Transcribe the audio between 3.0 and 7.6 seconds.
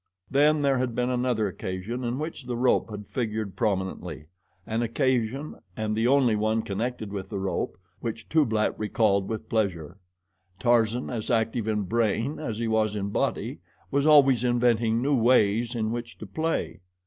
figured prominently an occasion, and the only one connected with the